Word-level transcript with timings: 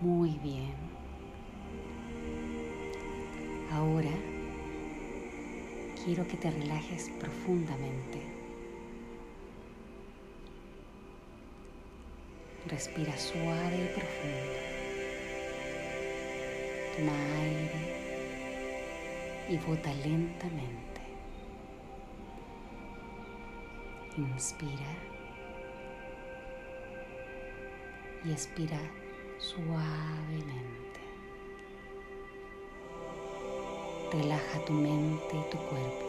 Muy 0.00 0.30
bien. 0.42 0.72
Ahora 3.70 4.10
quiero 6.02 6.26
que 6.26 6.38
te 6.38 6.50
relajes 6.50 7.10
profundamente. 7.20 8.22
Respira 12.66 13.14
suave 13.18 13.76
y 13.76 13.88
profundo. 13.94 14.58
Toma 16.96 17.12
aire 17.42 17.82
y 19.50 19.56
bota 19.58 19.92
lentamente. 19.92 21.00
Inspira 24.16 24.96
y 28.24 28.32
expira 28.32 28.80
suavemente. 29.40 31.00
Relaja 34.12 34.64
tu 34.66 34.72
mente 34.72 35.34
y 35.34 35.50
tu 35.50 35.58
cuerpo. 35.68 36.06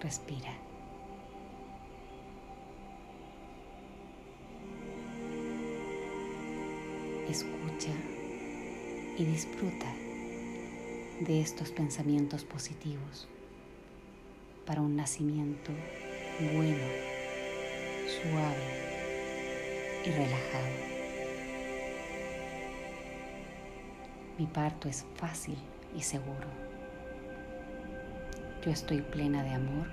Respira. 0.00 0.54
Escucha 7.28 7.92
y 9.18 9.24
disfruta 9.24 9.92
de 11.20 11.40
estos 11.40 11.70
pensamientos 11.72 12.44
positivos 12.44 13.28
para 14.64 14.80
un 14.80 14.96
nacimiento 14.96 15.72
bueno, 16.54 17.17
suave 18.22 20.02
y 20.04 20.10
relajado. 20.10 20.88
Mi 24.38 24.46
parto 24.46 24.88
es 24.88 25.04
fácil 25.16 25.58
y 25.96 26.02
seguro. 26.02 26.48
Yo 28.64 28.70
estoy 28.70 29.02
plena 29.02 29.42
de 29.42 29.50
amor 29.50 29.88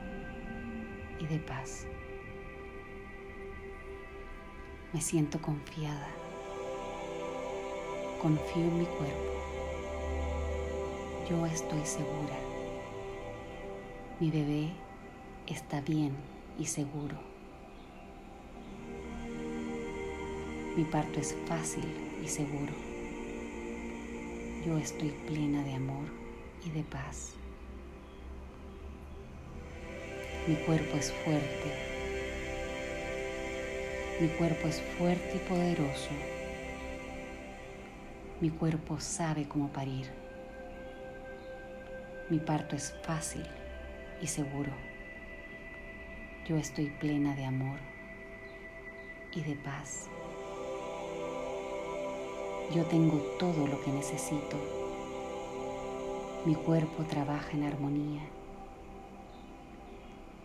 y 1.20 1.28
de 1.28 1.40
paz. 1.40 1.86
Me 4.94 5.02
siento 5.02 5.42
confiada 5.42 6.08
Confío 8.22 8.64
en 8.64 8.80
mi 8.80 8.86
cuerpo. 8.86 9.34
Yo 11.30 11.46
estoy 11.46 11.86
segura. 11.86 12.36
Mi 14.20 14.32
bebé 14.32 14.72
está 15.46 15.82
bien 15.82 16.16
y 16.58 16.66
seguro. 16.66 17.35
Mi 20.76 20.84
parto 20.84 21.20
es 21.20 21.36
fácil 21.48 21.86
y 22.24 22.28
seguro. 22.28 22.74
Yo 24.66 24.78
estoy 24.78 25.10
plena 25.28 25.64
de 25.64 25.74
amor 25.74 26.08
y 26.66 26.70
de 26.72 26.84
paz. 26.84 27.34
Mi 30.48 30.56
cuerpo 30.56 30.98
es 30.98 31.12
fuerte. 31.24 31.72
Mi 34.20 34.28
cuerpo 34.30 34.68
es 34.68 34.82
fuerte 34.98 35.36
y 35.36 35.50
poderoso 35.50 36.12
mi 38.42 38.50
cuerpo 38.50 39.00
sabe 39.00 39.48
cómo 39.48 39.70
parir. 39.70 40.08
Mi 42.30 42.38
parto 42.38 42.76
es 42.76 42.94
fácil 43.04 43.46
y 44.22 44.28
seguro. 44.28 44.72
Yo 46.46 46.58
estoy 46.58 46.90
plena 47.00 47.34
de 47.34 47.46
amor 47.46 47.80
y 49.34 49.42
de 49.42 49.56
paz. 49.56 50.10
Yo 52.74 52.84
tengo 52.86 53.18
todo 53.40 53.68
lo 53.68 53.82
que 53.84 53.92
necesito. 53.92 54.58
Mi 56.46 56.56
cuerpo 56.56 57.04
trabaja 57.04 57.52
en 57.52 57.64
armonía. 57.64 58.24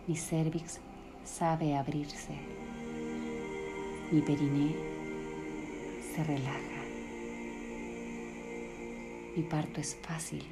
Mi 0.07 0.15
cervix 0.15 0.79
sabe 1.25 1.75
abrirse. 1.75 2.33
Mi 4.11 4.21
periné 4.21 4.75
se 6.15 6.23
relaja. 6.23 6.81
Mi 9.35 9.43
parto 9.43 9.81
es 9.81 9.97
fácil 10.01 10.43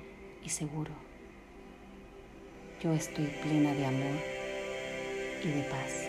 y 0.43 0.49
seguro. 0.49 0.91
Yo 2.81 2.93
estoy 2.93 3.27
plena 3.43 3.73
de 3.73 3.85
amor 3.85 4.19
y 5.43 5.47
de 5.47 5.63
paz. 5.63 6.07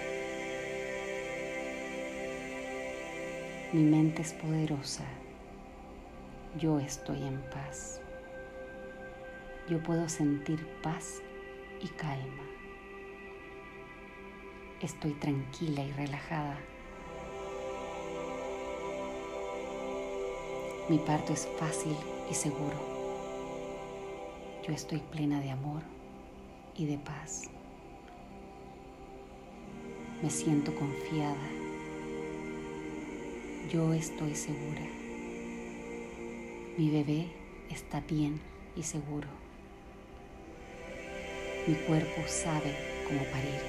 Mi 3.73 3.83
mente 3.83 4.23
es 4.23 4.33
poderosa. 4.33 5.05
Yo 6.59 6.81
estoy 6.81 7.23
en 7.23 7.41
paz. 7.43 8.01
Yo 9.69 9.81
puedo 9.81 10.09
sentir 10.09 10.67
paz 10.83 11.23
y 11.81 11.87
calma. 11.87 12.43
Estoy 14.81 15.13
tranquila 15.13 15.85
y 15.85 15.93
relajada. 15.93 16.59
Mi 20.89 20.99
parto 20.99 21.33
es 21.33 21.47
fácil 21.57 21.95
y 22.29 22.35
seguro. 22.35 22.77
Yo 24.67 24.73
estoy 24.73 24.99
plena 24.99 25.41
de 25.41 25.53
amor 25.53 25.83
y 26.75 26.87
de 26.87 26.99
paz. 26.99 27.45
Me 30.21 30.31
siento 30.31 30.75
confiada. 30.75 31.49
Yo 33.71 33.95
estoy 33.95 34.35
segura. 34.35 35.00
Mi 36.81 36.89
bebé 36.89 37.27
está 37.69 38.01
bien 38.01 38.41
y 38.75 38.83
seguro. 38.83 39.29
Mi 41.67 41.75
cuerpo 41.75 42.23
sabe 42.27 42.75
cómo 43.07 43.23
parir. 43.25 43.61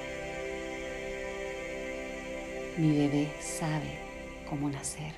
Mi 2.78 2.96
bebé 2.96 3.30
sabe 3.38 3.98
cómo 4.48 4.70
nacer. 4.70 5.12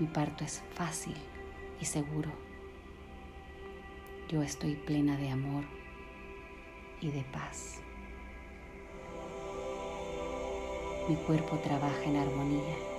Mi 0.00 0.08
parto 0.08 0.42
es 0.42 0.60
fácil 0.74 1.14
y 1.80 1.84
seguro. 1.84 2.32
Yo 4.28 4.42
estoy 4.42 4.74
plena 4.74 5.16
de 5.16 5.30
amor 5.30 5.62
y 7.00 7.12
de 7.12 7.22
paz. 7.22 7.80
Mi 11.08 11.14
cuerpo 11.14 11.56
trabaja 11.58 12.02
en 12.02 12.16
armonía. 12.16 12.91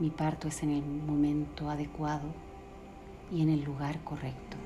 Mi 0.00 0.10
parto 0.10 0.48
es 0.48 0.60
en 0.64 0.70
el 0.70 0.82
momento 0.82 1.70
adecuado 1.70 2.26
y 3.30 3.42
en 3.42 3.48
el 3.48 3.62
lugar 3.62 4.02
correcto. 4.02 4.56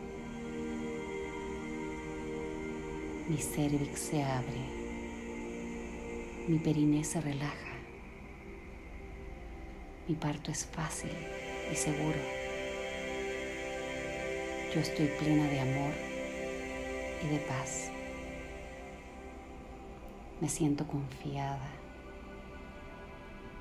Mi 3.29 3.37
cervix 3.37 4.01
se 4.01 4.23
abre. 4.23 4.65
Mi 6.49 6.59
periné 6.59 7.05
se 7.05 7.21
relaja. 7.21 7.75
Mi 10.09 10.15
parto 10.15 10.51
es 10.51 10.65
fácil 10.65 11.13
y 11.71 11.77
seguro. 11.77 12.19
Yo 14.75 14.81
estoy 14.81 15.09
plena 15.19 15.45
de 15.45 15.61
amor 15.61 15.93
y 17.23 17.29
de 17.29 17.39
paz. 17.41 17.91
Me 20.41 20.49
siento 20.49 20.87
confiada. 20.87 21.78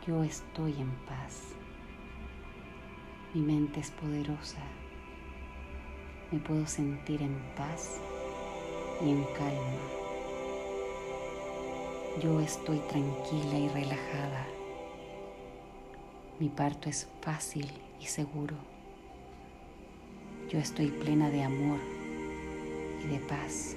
Yo 0.07 0.23
estoy 0.23 0.71
en 0.79 0.89
paz. 1.05 1.49
Mi 3.33 3.41
mente 3.41 3.81
es 3.81 3.91
poderosa. 3.91 4.61
Me 6.31 6.39
puedo 6.39 6.65
sentir 6.65 7.21
en 7.21 7.37
paz 7.57 7.99
y 9.01 9.09
en 9.09 9.25
calma. 9.37 9.81
Yo 12.23 12.39
estoy 12.39 12.77
tranquila 12.87 13.59
y 13.59 13.67
relajada. 13.67 14.47
Mi 16.39 16.47
parto 16.47 16.87
es 16.87 17.09
fácil 17.21 17.69
y 17.99 18.05
seguro. 18.05 18.55
Yo 20.49 20.57
estoy 20.57 20.87
plena 20.87 21.29
de 21.29 21.43
amor 21.43 21.79
y 23.03 23.07
de 23.07 23.19
paz. 23.19 23.75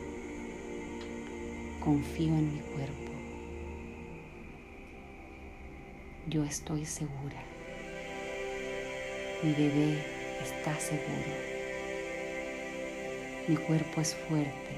Confío 1.83 2.29
en 2.29 2.55
mi 2.55 2.61
cuerpo. 2.61 3.10
Yo 6.27 6.45
estoy 6.45 6.85
segura. 6.85 7.43
Mi 9.43 9.53
bebé 9.53 10.05
está 10.43 10.79
seguro. 10.79 11.33
Mi 13.49 13.57
cuerpo 13.57 14.01
es 14.01 14.15
fuerte. 14.15 14.77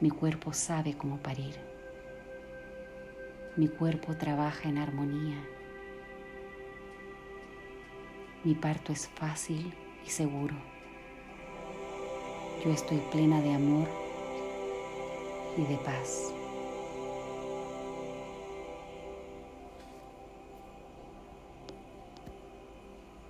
Mi 0.00 0.10
cuerpo 0.10 0.52
sabe 0.52 0.96
cómo 0.96 1.18
parir. 1.18 1.56
Mi 3.56 3.68
cuerpo 3.68 4.16
trabaja 4.16 4.68
en 4.68 4.78
armonía 4.78 5.42
mi 8.46 8.54
parto 8.54 8.92
es 8.92 9.08
fácil 9.08 9.74
y 10.06 10.08
seguro. 10.08 10.54
Yo 12.64 12.70
estoy 12.70 12.98
plena 13.10 13.42
de 13.42 13.52
amor 13.52 13.88
y 15.58 15.62
de 15.62 15.76
paz. 15.78 16.35